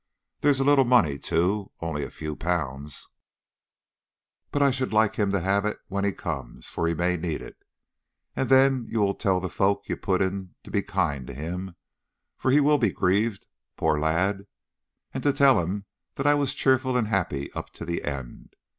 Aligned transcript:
There's 0.39 0.59
a 0.59 0.63
little 0.63 0.83
money 0.83 1.19
too 1.19 1.71
only 1.79 2.03
a 2.03 2.09
few 2.09 2.35
pounds 2.35 3.09
but 4.51 4.63
I 4.63 4.71
should 4.71 4.91
like 4.91 5.15
him 5.17 5.29
to 5.29 5.39
have 5.41 5.63
it 5.63 5.77
when 5.89 6.03
he 6.05 6.11
comes, 6.11 6.67
for 6.67 6.87
he 6.87 6.95
may 6.95 7.17
need 7.17 7.43
it, 7.43 7.55
and 8.35 8.49
then 8.49 8.87
you 8.89 8.99
will 8.99 9.13
tell 9.13 9.39
the 9.39 9.47
folk 9.47 9.87
you 9.87 9.95
put 9.95 10.19
in 10.23 10.55
to 10.63 10.71
be 10.71 10.81
kind 10.81 11.27
to 11.27 11.35
him, 11.35 11.75
for 12.35 12.49
he 12.49 12.59
will 12.59 12.79
be 12.79 12.89
grieved, 12.89 13.45
poor 13.77 13.99
lad, 13.99 14.47
and 15.13 15.21
to 15.21 15.31
tell 15.31 15.59
him 15.59 15.85
that 16.15 16.25
I 16.25 16.33
was 16.33 16.55
cheerful 16.55 16.97
and 16.97 17.05
happy 17.05 17.53
up 17.53 17.69
to 17.73 17.85
the 17.85 18.03
end. 18.03 18.55